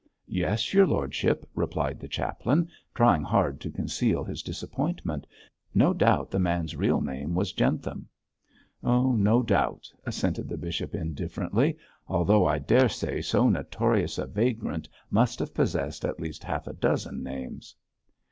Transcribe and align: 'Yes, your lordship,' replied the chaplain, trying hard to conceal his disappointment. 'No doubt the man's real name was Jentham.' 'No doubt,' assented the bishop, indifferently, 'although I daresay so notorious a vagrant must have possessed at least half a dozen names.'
'Yes, 0.25 0.73
your 0.73 0.87
lordship,' 0.87 1.47
replied 1.53 1.99
the 1.99 2.07
chaplain, 2.07 2.67
trying 2.95 3.21
hard 3.21 3.61
to 3.61 3.69
conceal 3.69 4.23
his 4.23 4.41
disappointment. 4.41 5.27
'No 5.75 5.93
doubt 5.93 6.31
the 6.31 6.39
man's 6.39 6.75
real 6.75 7.01
name 7.01 7.35
was 7.35 7.53
Jentham.' 7.53 8.07
'No 8.81 9.43
doubt,' 9.45 9.93
assented 10.03 10.49
the 10.49 10.57
bishop, 10.57 10.95
indifferently, 10.95 11.77
'although 12.07 12.47
I 12.47 12.57
daresay 12.57 13.21
so 13.21 13.47
notorious 13.47 14.17
a 14.17 14.25
vagrant 14.25 14.89
must 15.11 15.37
have 15.37 15.53
possessed 15.53 16.03
at 16.03 16.19
least 16.19 16.43
half 16.43 16.65
a 16.65 16.73
dozen 16.73 17.21
names.' 17.21 17.75